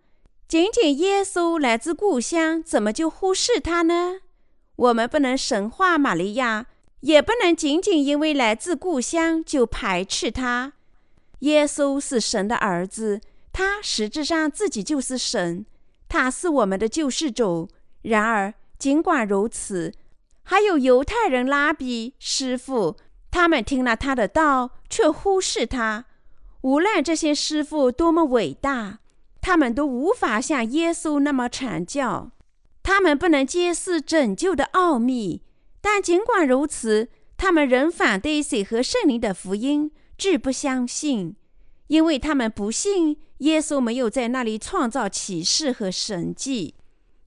[0.48, 4.19] 仅仅耶稣来自故乡，怎么就忽视他呢？
[4.76, 6.67] 我们不能神化玛利亚，
[7.00, 10.74] 也不能仅仅因为来自故乡就排斥他。
[11.39, 13.21] 耶稣是神的儿子，
[13.52, 15.65] 他实质上自己就是神，
[16.15, 17.67] 他是我们的救世主。
[18.04, 19.91] 然而，尽管如此，
[20.43, 22.95] 还有犹太人拉比师傅，
[23.30, 26.06] 他们听了他的道，却忽视他。
[26.62, 28.99] 无论这些师傅多么伟大，
[29.41, 32.32] 他们都无法像耶稣那么传教。
[32.82, 35.41] 他们不能揭示拯救的奥秘，
[35.82, 41.36] 但尽管如此，他们仍反对水和圣灵的福音，拒不相信，
[41.88, 46.76] 因为他们不信耶稣没有在那里创造启示和神迹。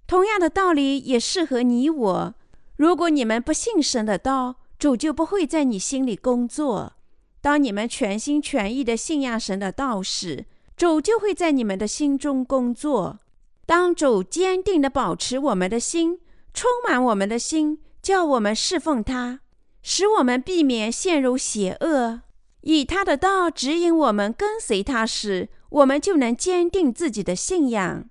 [0.07, 2.35] 同样的道理也适合你我。
[2.77, 6.93] 如果你们不信神的道，主就不会在你心里工作；
[7.41, 13.19] 当你们全心全意的信仰神的道时，主就会在你们的心中工作。
[13.67, 16.21] 当主坚定地保持我们的心，
[16.55, 19.41] 充满我们的心，叫我们侍奉他，
[19.83, 22.23] 使我们避免陷入邪恶，
[22.63, 28.09] 以他的道指引我们跟随他时，我们就能坚定自己的信仰。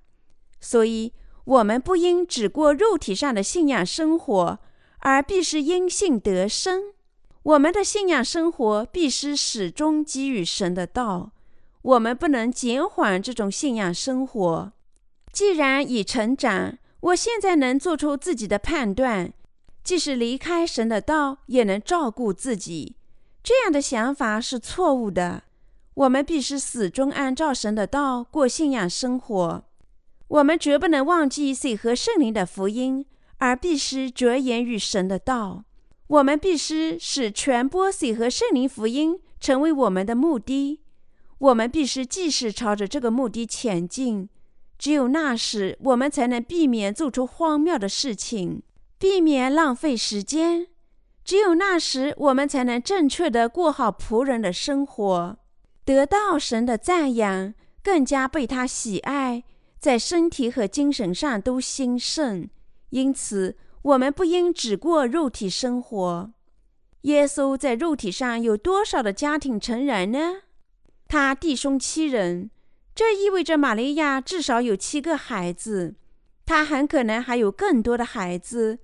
[0.60, 1.14] 所以，
[1.46, 4.60] 我们不应只过肉体上的信仰生活，
[5.00, 6.94] 而必是因信得生。
[7.44, 11.32] 我们的信仰生活必须始终基于神的道。
[11.84, 14.74] 我们不能减缓这种信仰生活。
[15.32, 19.32] 既然已成长，我现在能做出自己的判断，
[19.84, 22.98] 即使离开神的道，也能照顾自己。
[23.42, 25.44] 这样的想法是错误的。
[25.98, 29.64] 我们必须始终按照神的道过信仰生活。
[30.28, 33.04] 我们绝不能忘记水和圣灵的福音，
[33.40, 35.64] 而必须着眼于神的道。
[36.06, 40.82] 我们必须使传播水和圣灵福音成为我们的目的。
[41.40, 44.30] 我们必须继续朝着这个目的前进。
[44.78, 48.62] 只有那时，我们才能避免做出荒谬的事情，
[49.00, 50.68] 避免浪费时间。
[51.26, 55.38] 只有那时，我们才能正确的过好仆人的生活，
[55.88, 59.46] 得到神的赞扬，更加被他喜爱，
[59.80, 62.50] 在身体和精神上都兴盛。
[62.90, 66.34] 因此，我们不应只过肉体生活。
[67.04, 70.42] 耶稣在肉体上有多少的家庭成员呢？
[71.08, 72.52] 他弟兄七人。
[72.94, 75.96] 这意味着玛利亚至少有七个孩子，
[76.46, 78.80] 他很可能还有更多的孩子。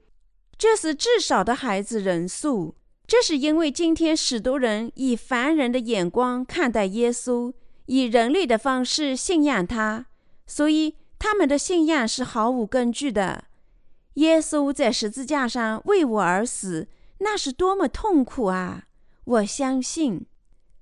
[0.58, 2.76] 这是至少的孩子人数。
[3.06, 7.54] 这是因为今天许多人以凡人的眼光看待耶稣，
[7.86, 10.06] 以人类的方式信仰他，
[10.48, 13.46] 所以他们的信仰是毫无根据的。
[14.16, 16.88] 耶稣在十字架上为我而死，
[17.20, 18.86] 那是多么痛苦啊！
[19.26, 20.26] 我相信，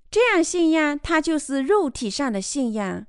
[0.10, 3.08] 这样信仰他就是肉体上的信仰。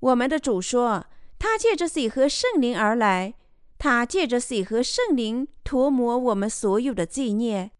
[0.00, 1.06] 我们的主说
[1.38, 3.34] ：“他借着水和圣灵而来，
[3.78, 7.70] 他借着水和圣灵涂抹我们所有的罪孽。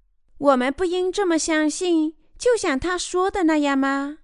[0.42, 4.18] 我们不应这么相信，就像他说的那样吗？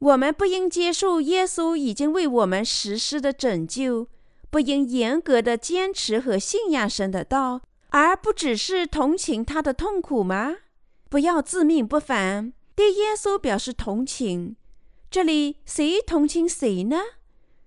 [0.00, 4.08] 我们不应接受耶稣已经为我们实施的拯救，
[4.50, 10.56] 不应严格的坚持和信仰神的道，而不只是同情他的痛苦吗？
[11.08, 14.56] 不要自命不凡，对耶稣表示同情。
[15.08, 16.98] 这里谁同情谁呢？”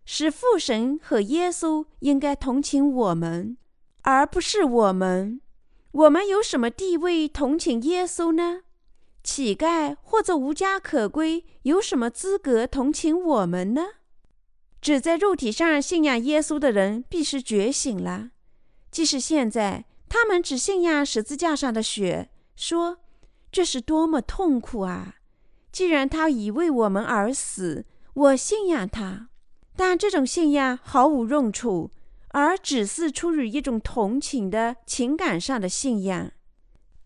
[0.06, 3.56] 是父神和耶稣应该同情我们，
[4.02, 5.39] 而不是我们。
[5.93, 8.62] 我们有什么地位同情耶稣呢？
[9.23, 13.84] 乞丐或者无家可归有什么资格同情我们呢？
[14.82, 18.32] 只在肉体上信仰耶稣的人必须觉醒了。
[18.89, 22.97] 即使现在他们只信仰十字架上的血，说
[23.51, 25.17] 这是多么痛苦啊！
[25.71, 29.29] 既然他已为我们而死，我信仰他。
[29.75, 31.91] 但这种信仰毫无用处，
[32.34, 36.32] 而只是出于一种同情的情感上的信仰。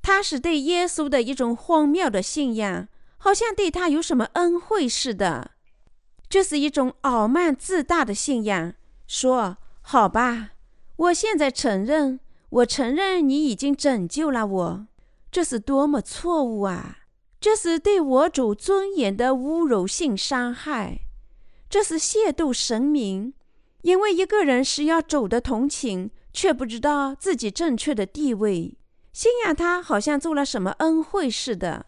[0.01, 2.87] 它是对耶稣的一种荒谬的信仰，
[3.17, 5.51] 好像对他有什么恩惠似的。
[6.29, 8.73] 这是一种傲慢自大的信仰。
[9.05, 10.51] 说好吧，
[10.95, 14.87] 我现在承认，我承认你已经拯救了我。
[15.31, 16.99] 这是多么错误啊！
[17.39, 21.01] 这是对我主尊严的侮辱性伤害，
[21.69, 23.33] 这是亵渎神明。
[23.87, 28.77] 因为一个人是要主的同情，却不知道自己正确的地位，
[29.13, 31.85] 信仰他好像做了什么恩惠似的。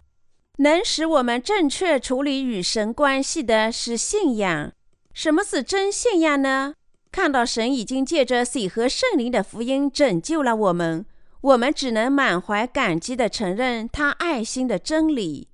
[0.59, 4.71] 能使我们正确处理与神关系的是信仰。
[5.13, 6.73] 什么是真信仰呢？
[7.11, 11.05] 看到神已经借着水和圣灵的福音拯救了我们。
[11.41, 15.49] 我们只能满怀感激地承认他爱心的真理，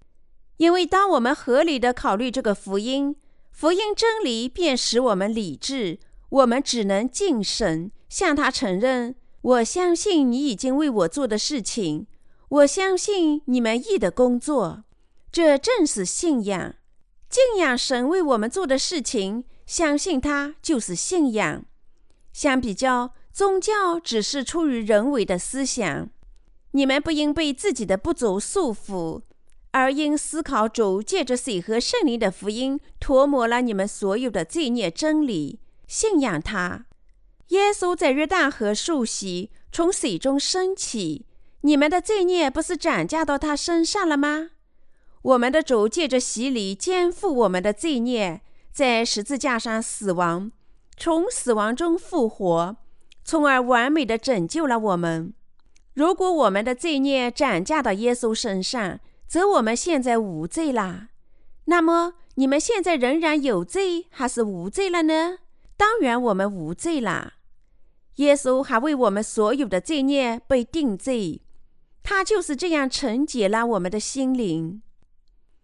[0.58, 3.16] 因为当我们合理的考虑这个福音，
[3.52, 5.98] 福音真理便使我们理智。
[6.30, 12.08] 我们只能敬神，向他承认：我相信你已经为我做的事情，
[12.50, 14.84] 我相信你们义的工作，
[15.32, 16.76] 这正是信仰。
[17.30, 21.66] 敬仰神为我们做的事情，相信他就是信仰。
[22.34, 23.14] 相比较。
[23.36, 26.10] 宗教只是出于人为的思想，
[26.72, 29.24] 你们不应被自己的不足束缚，
[29.72, 36.86] 而应思考主借着水和圣灵的福音涂抹了你们所有的罪孽真理，信仰他。
[37.50, 41.26] 耶稣在约旦河受洗，从水中升起，
[41.62, 44.50] 你们的罪孽不是转嫁到他身上了吗？
[45.22, 50.52] 我们的主借着洗礼肩负我们的罪孽，在十字架上死亡，
[50.98, 52.78] 从死亡中复活。
[53.24, 55.34] 从而完美的拯救了我们。
[55.96, 61.10] 如果我们的罪孽转嫁到耶稣身上，则我们现在无罪啦。
[61.66, 65.40] 那么，你们现在仍然有罪还是无罪了呢？
[65.78, 67.36] 当然，我们无罪啦。
[68.16, 71.42] 耶稣还为我们所有的罪孽被定罪，
[72.04, 74.82] 他就是这样惩戒了我们的心灵。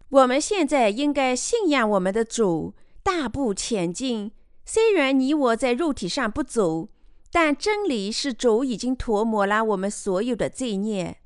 [0.08, 4.32] 我们现在应该信仰我们的主，大步前进。
[4.64, 6.88] 虽然你我在肉体上不走。
[7.34, 11.16] 但真理是主已经涂抹了我们所有的罪孽，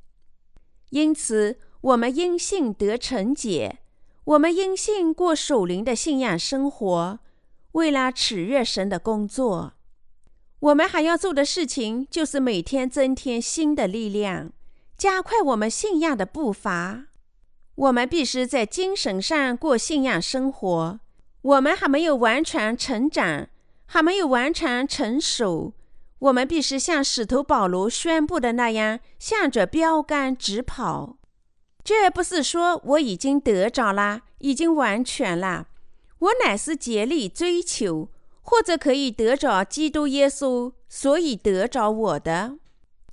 [0.91, 3.81] 因此我们因信得惩解，
[4.23, 7.19] 我们因信过守灵的信仰生活，
[7.77, 9.75] 为了取悦神的工作。
[10.61, 14.51] 我们还要做的事情就是每天增添新的力量，
[14.97, 17.05] 加快我们信仰的步伐。
[17.75, 21.01] 我们必须在精神上过信仰生活。
[21.43, 23.49] 我们还没有完全成长，
[23.85, 25.75] 还没有完全成熟。
[26.21, 31.19] 我们必须像使徒保罗宣布的那样，向着标杆直跑。
[31.85, 35.67] 这不是说我已经得着了，已经完全了。
[36.19, 38.09] 我乃是竭力追求，
[38.43, 42.59] 或者可以得着基督耶稣，所以得着我的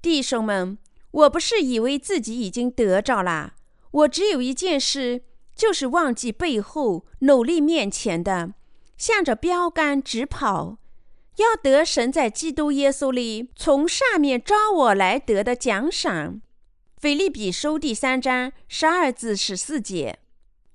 [0.02, 0.78] 弟兄们。
[1.12, 3.54] 我不是以为自己已经得着了，
[3.92, 5.22] 我只有一件事，
[5.56, 8.54] 就是忘记背后，努力面前的，
[8.98, 10.78] 向着标杆直跑。
[11.38, 16.36] 要得神在基督耶稣里从上面招我来得的奖赏，
[17.00, 20.20] 《腓利比书》第三章十二至十四节。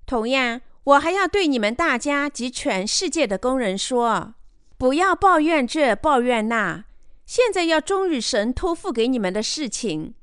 [0.07, 4.33] 同样，我还要对你们大家及全世界的工人说：
[4.79, 6.87] 不要抱怨这，抱怨那。
[7.27, 10.14] 现在要忠于神托付给你们的事情。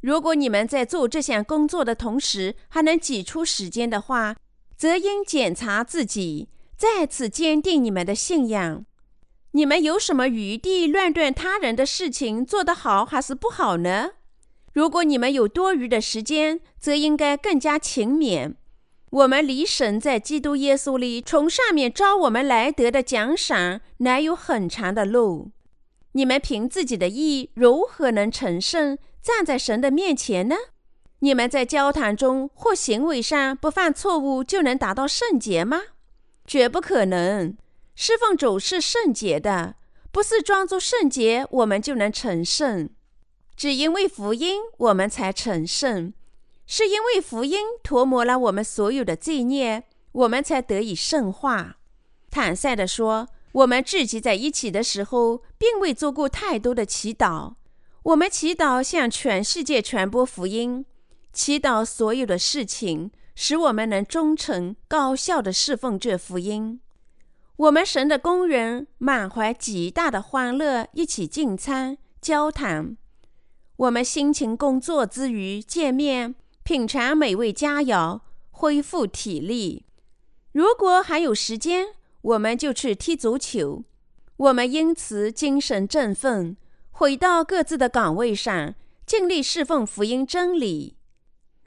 [0.00, 4.36] 如果你们在做这项工作的同时还能挤出时间的话，
[4.78, 8.86] 则应检查自己，再次坚定你们的信仰。
[9.50, 14.12] 你们有什么余地乱断他人的事情做得好还是不好呢？
[14.72, 18.54] 如果你们有多余的时间，则应该更加勤勉。
[19.14, 25.52] 我们离神在基督耶稣里从上面招我们来得的奖赏，乃有很长的路。
[26.12, 30.56] 你们凭自己的意，如何能成圣，站在神的面前呢？
[31.20, 35.80] 你们在交谈中或行为上不犯错误，就能达到圣洁吗？
[36.44, 37.56] 绝不可能。
[37.94, 39.76] 侍奉主是圣洁的，
[40.10, 42.90] 不是装作圣洁，我们就能成圣。
[43.54, 46.12] 只因为福音，我们才成圣；
[46.66, 51.76] 是因为福音涂抹了我们所有的罪孽，我们才得以圣化。
[52.30, 57.54] 坦率地说，我们聚集在一起的时候，并未做过太多的祈祷。
[58.02, 60.84] 我们祈祷向全世界传播福音，
[61.32, 66.80] 祈祷所有的事情，使我们能忠诚高效地侍奉这福音。
[67.56, 72.96] 我们神的工人满怀极大的欢乐，一起进餐、交谈。
[73.76, 76.34] 我们辛勤工作之余，见面、
[76.64, 79.84] 品尝美味佳肴，恢复体力。
[80.52, 81.88] 如果还有时间，
[82.22, 83.84] 我们就去踢足球。
[84.38, 86.56] 我们因此精神振奋，
[86.90, 90.96] 回到各自的岗位上，尽力侍奉福音真理。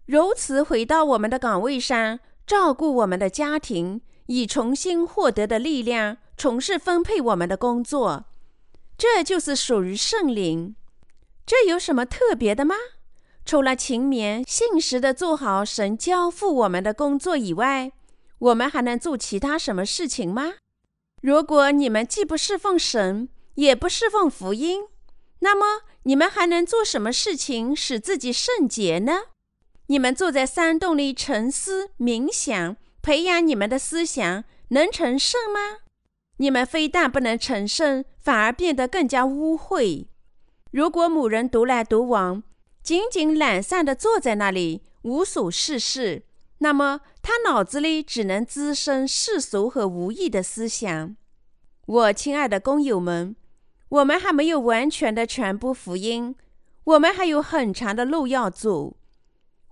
[0.08, 8.26] 如此回到我们的岗位上，照顾我们的家庭，以重新获得的力量，从事分配我们的工作。
[8.98, 10.76] 这就是属于圣灵。
[11.46, 12.74] 这有什么特别的吗？
[13.48, 17.94] 除了勤勉信实的做好神交付我们的工作以外，
[18.40, 20.56] 我们还能做其他什么事情吗？
[21.22, 24.82] 如果你们既不侍奉神，也不侍奉福音，
[25.40, 29.22] 那么你们还能做什么事情使自己圣洁呢？
[29.86, 35.78] 你们坐在山洞里沉思冥想，培养你们的思想，能成圣吗？
[36.40, 40.08] 你们非但不能成圣，反而变得更加污秽。
[40.72, 42.44] 如果某人独来独往，
[42.88, 46.24] 仅仅懒散地坐在那里，无所事事。
[46.60, 51.14] 那么，他脑子里只能滋生世俗和无益的思想。
[51.86, 53.36] 我亲爱的工友们，
[53.90, 56.34] 我们还没有完全的传播福音，
[56.86, 58.96] 我们还有很长的路要走。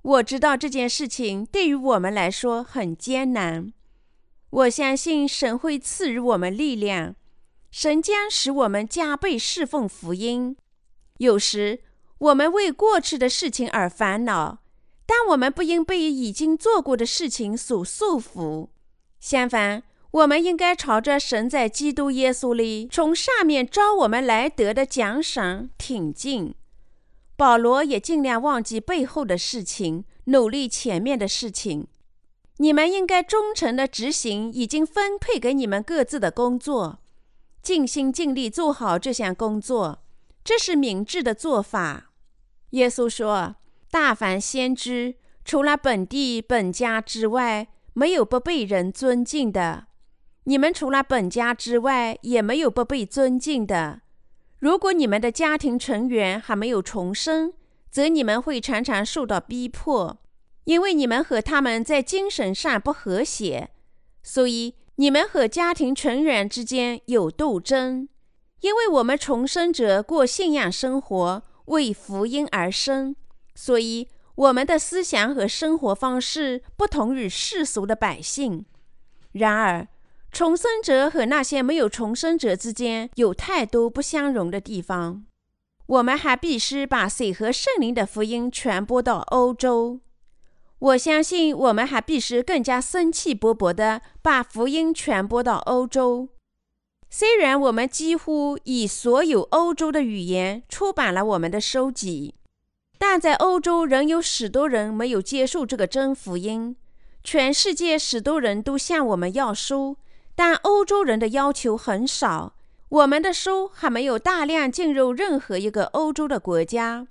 [0.02, 3.72] 我知道这件事情对于我们来说很艰难。
[4.50, 7.16] 我相信神会赐予我们力量，
[7.72, 10.58] 神将使我们加倍侍奉福音。
[11.20, 11.80] 有时，
[12.18, 14.60] 我们为过去的事情而烦恼。
[15.08, 18.70] 但我们不应被已经做过的事情所束缚，
[19.20, 26.56] 相反，我们应该朝着神在基督耶稣里从上面招我们来得的奖赏挺进。
[27.38, 31.88] 保罗也尽量忘记背后的事情，努力前面的事情。
[32.58, 36.98] 你们应该忠诚地执行已经分配给你们各自的工作，
[37.62, 40.02] 尽心尽力做好这项工作，
[40.44, 42.05] 这是明智的做法。
[42.76, 43.56] 耶稣说。
[43.90, 45.16] 大凡先知，
[45.46, 49.88] 除了本地本家之外，没有不被人尊敬的。
[50.44, 54.02] 你们除了本家之外，也没有不被尊敬的。
[54.60, 57.54] 如果你们的家庭成员还没有重生，
[57.90, 60.18] 则你们会常常受到逼迫，
[60.66, 63.70] 因为你们和他们在精神上不和谐，
[64.22, 68.10] 所以你们和家庭成员之间有斗争。
[68.60, 73.16] 因为我们重生者过信仰生活，为福音而生。
[73.54, 78.66] 所以，我们的思想和生活方式不同于世俗的百姓。
[79.32, 79.88] 然而，
[80.32, 85.26] 重生者和那些没有重生者之间有太多不相容的地方。
[85.88, 90.02] 我们还必须把水和圣灵的福音传播到欧洲。
[90.80, 96.30] 我相信，我们还必须更加生气勃勃地把福音传播到欧洲。
[97.18, 102.36] 虽然我们几乎以所有欧洲的语言出版了我们的书籍。
[102.98, 106.76] 但在欧洲仍有许多人没有接受这个真福音。
[107.24, 109.96] 全世界许多人都向我们要书，
[110.36, 112.58] 但欧洲人的要求很少。
[112.90, 117.08] 我们的书还没有大量进入任何一个欧洲的国家，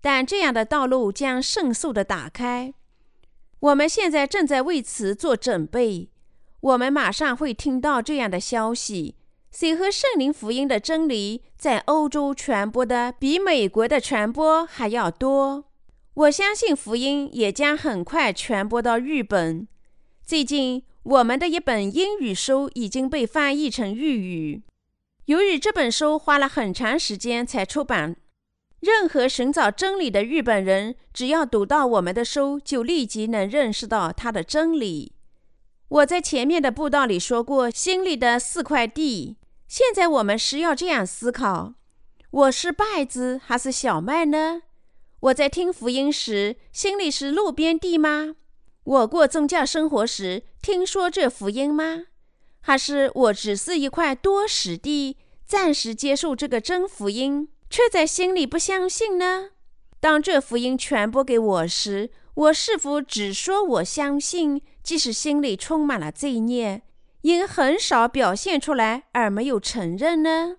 [0.00, 2.72] 但这样的道路将迅速的打开。
[3.58, 6.10] 我们现在正在为此做准备。
[6.60, 9.16] 我们马上会听到这样的消息。
[9.52, 15.66] 谁和圣灵福音的真理在欧洲传播的比美国的传播还要多？
[16.14, 19.68] 我相信福音也将很快传播到日本。
[20.24, 24.62] 最近，我们的一本英语书已经被翻译成日语。
[25.26, 28.16] 由于这本书花了很长时间才出版，
[28.80, 35.12] 任何寻找真理的日本人只要读到我们的书，就立即能认识到它的真理。
[35.88, 39.36] 我在前面的布道里说过，心里的四块地。
[39.72, 41.72] 现在我们是要这样思考：
[42.30, 44.64] 我是稗子还是小麦呢？
[45.20, 48.34] 我在听福音时，心里是路边地吗？
[48.84, 52.02] 我过宗教生活时，听说这福音吗？
[52.60, 55.16] 还是我只是一块多屎地，
[55.46, 59.52] 暂时接受这个真福音，却在心里不相信呢？
[59.98, 66.82] 当这福音传播给我时，我是否只说我相信，即使心里充满了罪孽？
[67.22, 70.58] 因很少表现出来而没有承认呢？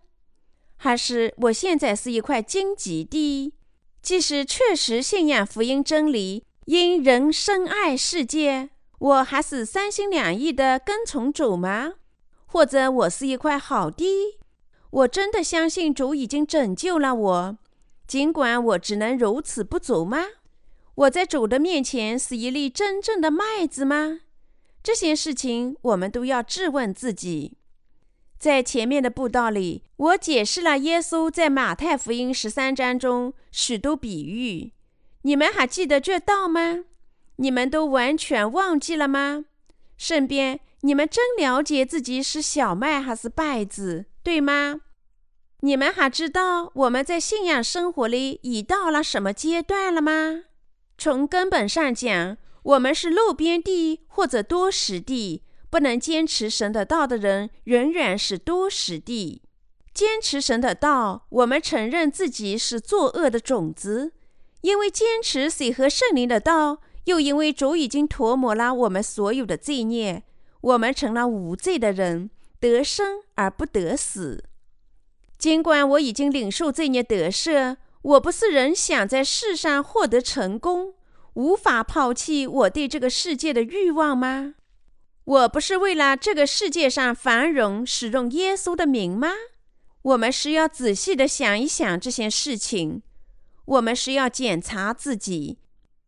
[0.76, 3.54] 还是我现在是一块荆棘地，
[4.02, 11.94] 即使确实信仰福音真理，因人深爱世界，我还是三心两意的跟从主吗？
[12.46, 14.40] 或者我是一块好地，
[14.90, 17.58] 我真的相信主已经拯救了我，
[18.06, 20.26] 尽管我只能如此不足吗？
[20.96, 24.20] 我在主的面前是一粒真正的麦子吗？
[24.84, 27.58] 这些事情，我们都要质问自己。
[28.38, 34.74] 在前面的布道里，我解释了耶稣在马太福音十三章中许多比喻。
[35.22, 36.84] 你们还记得这道吗？
[37.38, 39.46] 你们都完全忘记了吗？
[39.98, 44.82] 顺便，你们真了解自己是小麦还是稗子，对吗？
[45.62, 50.44] 你们还知道我们在信仰生活里已到了什么阶段了吗？
[50.98, 59.42] 从根本上讲，我们是路边地或者多实地，不能坚持神的道的人仍然是多实地。
[59.94, 64.14] 坚持神的道，我们承认自己是作恶的种子，
[64.62, 70.24] 因为坚持水和圣灵的道，又因为主已经涂抹了我们所有的罪孽，
[70.62, 74.46] 我们成了无罪的人，得生而不得死。
[75.38, 80.94] 尽管我已经领受罪孽得赦，我不是人想在世上获得成功，
[81.34, 84.56] 无法抛弃我对这个世界的欲望吗？
[85.26, 89.32] 我不是为了这个世界上繁荣使用耶稣的名吗？
[90.02, 93.02] 我们是要仔细的想一想这些事情，
[93.66, 95.60] 我们是要检查自己，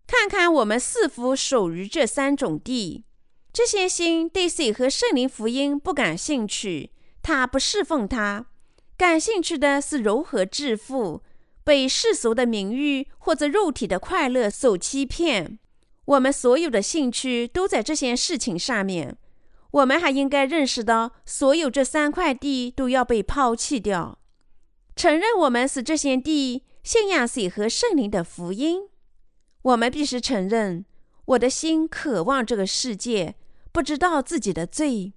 [0.05, 3.05] 看看我们是否属于这三种地。
[3.53, 6.91] 这些心对水和圣灵福音不感兴趣，
[7.23, 8.47] 他不侍奉他。
[8.97, 11.23] 感兴趣的是如何致富，
[11.65, 15.59] 被世俗的名誉或者肉体的快乐所欺骗。
[16.05, 19.17] 我们所有的兴趣都在这些事情上面。
[19.71, 24.19] 我们还应该认识到，所有这三块地都要被抛弃掉。
[24.95, 28.83] 承认我们是这些地信仰水和圣灵的福音。
[29.63, 30.85] 我们必须承认，
[31.25, 33.35] 我的心渴望这个世界，
[33.71, 35.13] 不知道自己的罪，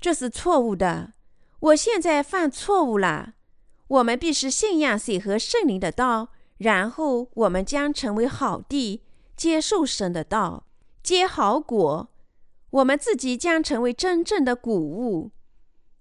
[0.00, 1.12] 这是错误的。
[1.60, 3.34] 我现在犯错误了。
[3.90, 6.28] 我们必须信仰水和圣灵的道，
[6.58, 9.02] 然后我们将成为好地，
[9.36, 10.64] 接受神的道，
[11.02, 12.08] 结好果。
[12.70, 15.32] 我们自己将成为真正的谷物。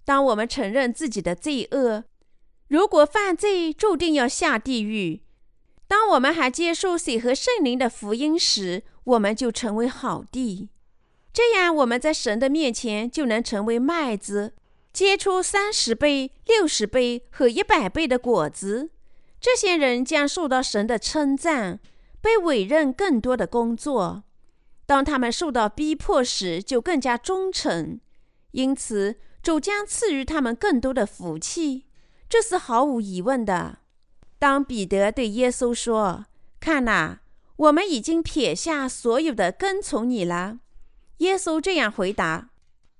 [0.05, 2.03] 当我们承认自己的罪恶，
[2.67, 5.21] 如果犯罪注定要下地狱；
[5.87, 10.69] 当我们还接受水和圣灵的福音时，我们就成为好地。
[11.33, 14.53] 这样，我们在神的面前就能成为麦子。
[14.91, 18.89] 结出三十倍、六十倍和一百倍的果子，
[19.39, 21.79] 这些人将受到神的称赞，
[22.19, 24.23] 被委任更多的工作。
[24.85, 27.99] 当他们受到逼迫时，就更加忠诚，
[28.51, 31.85] 因此主将赐予他们更多的福气，
[32.27, 33.77] 这是毫无疑问的。
[34.39, 36.25] 当彼得对耶稣说
[36.59, 37.19] ：“看呐，
[37.55, 40.59] 我们已经撇下所有的跟从你了。”
[41.19, 42.49] 耶稣这样回答：“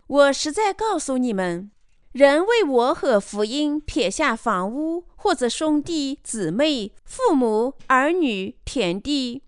[0.08, 1.72] 我实在告诉你们。”
[2.20, 9.43] 人为我和福音撇下房屋或者兄弟姊妹、父母儿女、田地，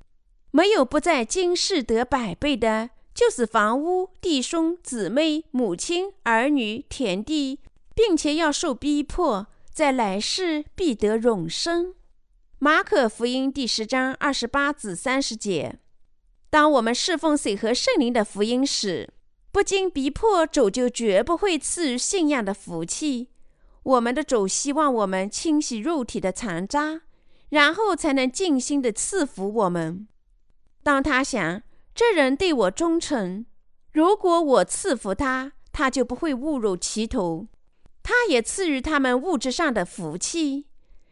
[0.52, 7.60] 没有不在今世得百倍的，就是房屋、弟兄姊妹、母亲儿女、田地，
[7.94, 11.94] 并且要受逼迫，在来世必得永生。
[12.58, 15.78] 马可福音第十章二十八至三十节。
[16.50, 19.10] 当我们侍奉水和圣灵的福音时，
[19.52, 23.30] 不经逼迫，主就绝不会赐予信仰的福气。
[23.84, 27.02] 我们的主希望我们清洗肉体的残渣，
[27.50, 30.08] 然后才能尽心的赐福我们。
[30.84, 31.62] 当他想
[31.94, 33.46] 这人对我忠诚，
[33.92, 37.48] 如果我赐福他，他就不会误入歧途。
[38.04, 40.68] 他也赐予他们物质上的福气。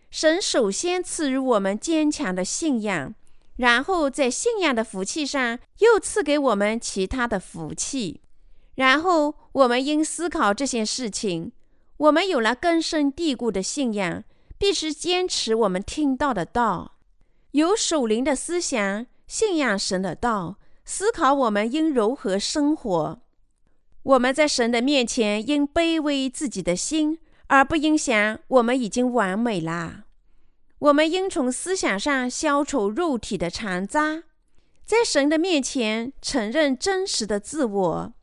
[0.10, 3.14] 神首先赐予我们坚强的信仰，
[3.58, 8.22] 然后在信仰的福气上又赐给我们其他的福气。
[8.80, 11.52] 然后我们应思考这些事情。
[11.98, 14.24] 我们有了根深蒂固的信仰，
[14.58, 16.94] 必须坚持我们听到的道，
[17.52, 20.56] 有属灵的思想，信仰神的道，
[20.86, 23.20] 思考我们应如何生活。
[24.04, 30.06] 我们在神的面前应卑微自己的心，而不应想我们已经完美啦。
[30.80, 34.24] 我们应从思想上消除肉体的残渣，
[34.86, 38.14] 在神的面前承认真实的自我。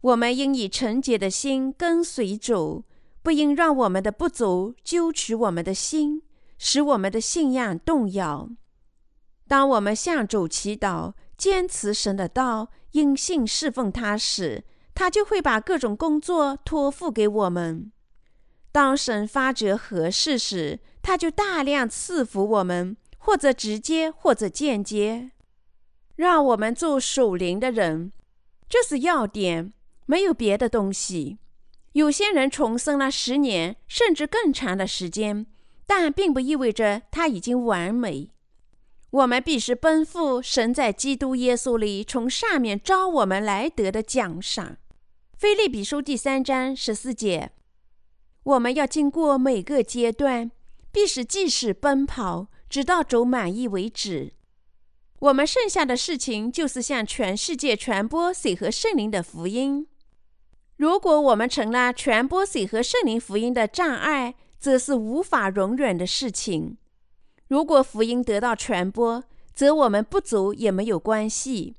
[0.00, 2.84] 我们应以纯洁的心跟随主，
[3.22, 6.22] 不应让我们的不足揪取我们的心，
[6.58, 8.48] 使我们的信仰动摇。
[9.48, 17.92] 当我们向主祈祷，坚持神的道，因信侍奉他时，他就会把各种工作托付给我们。
[18.72, 25.30] 当神发觉合适时，他就大量赐福我们，或者直接，或者间接，
[26.16, 28.12] 让我们做属灵的人。
[28.68, 29.72] 这是要点。
[30.06, 31.38] 没有别的东西。
[31.92, 35.46] 有些人重生了十年甚至更长的时间，
[35.86, 38.30] 但并不意味着他已经完美。
[39.10, 44.76] 我们必须奔赴神在基督耶稣里从上面招我们来得的奖赏。
[45.38, 47.52] 菲利比书第三章十四节。
[48.42, 50.50] 我们要经过每个阶段，
[50.92, 54.34] 必须即使奔跑，直到走满意为止。
[55.20, 59.86] 我们剩下的事情就是向全世界传播水和圣灵的福音。
[60.76, 66.76] 如果我们成了传播水和圣灵福音的障碍，则是无法容忍的事情。
[67.48, 69.24] 如果福音得到传播，
[69.54, 71.76] 则我们不足也没有关系。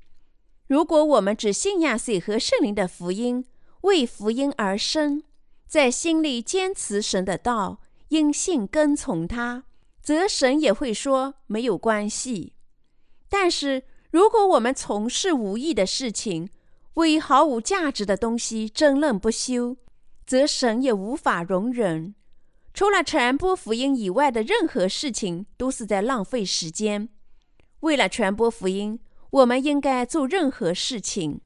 [0.66, 3.44] 如果我们只信仰水和圣灵的福音，
[3.82, 5.22] 为福音而生，
[5.66, 9.62] 在心里坚持神的道，因信跟从他，
[10.02, 12.54] 则神也会说没有关系。
[13.28, 16.50] 但是，如果我们从事无益的事情，
[16.98, 19.76] 为毫无价值的东西争论不休，
[20.26, 22.16] 则神也无法容忍。
[22.74, 27.08] 除了传播福音以外的任何事情，都是在浪费时间。
[27.80, 28.98] 为了传播福音，
[29.30, 31.40] 我们应该做任何事情，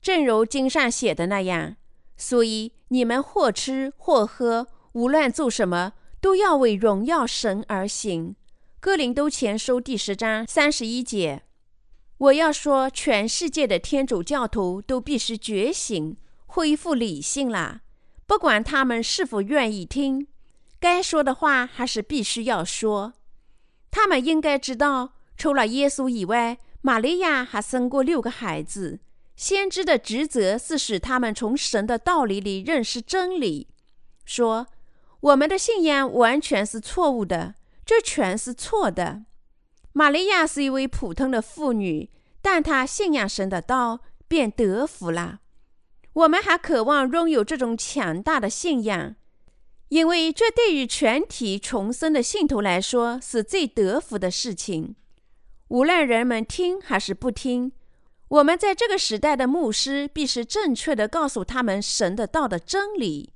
[0.00, 1.74] 正如经上写的那样。
[2.16, 8.36] 所以，你们或吃或喝，无论做什么，都要为荣耀神而行。
[8.78, 11.42] 哥林都前书第十章三十一节。
[12.18, 16.16] 我要说，全世界的天主教徒都必须觉醒，
[16.46, 17.82] 恢复理性了。
[18.26, 20.26] 不管他们是否愿意听，
[20.80, 23.14] 该说的话还是必须要说。
[23.90, 29.00] 他们应该知道，除了耶稣以外，玛利亚还生过六个孩子。
[29.36, 33.68] 先知的职责是使他们从神的道理里认识真理。
[34.24, 34.66] 说
[35.20, 37.54] 我们的信仰完全是错误的，
[37.86, 39.22] 这全是错的。
[39.98, 42.08] 玛利亚是一位普通的妇女，
[42.40, 45.40] 但她信仰神的道，便得福了。
[46.12, 49.16] 我们还渴望拥有这种强大的信仰，
[49.88, 54.94] 因为这对于全体重生的信徒来说是最得福的事情。
[55.66, 57.72] 无论人们听还是不听，
[58.28, 63.32] 我们在这个时代的牧师必须正确的告诉他们神的道的真理，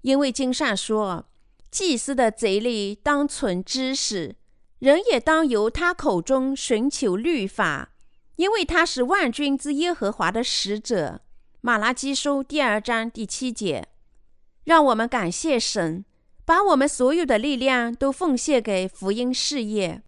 [0.00, 1.26] 因为经上说，
[1.70, 4.36] 祭司的嘴里当存知识。
[4.80, 7.92] 人也当由他口中寻求律法，
[8.36, 11.20] 因为他是万军之耶和华的使者。
[11.60, 13.88] 马拉基书第二章第七节。
[14.64, 16.06] 让我们感谢神，
[16.46, 20.02] 把我们所有的力量都奉献给福音事业，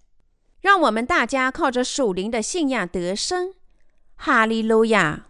[0.62, 3.52] 让我们大家靠着属灵的信仰得生。
[4.14, 5.26] 哈利路亚。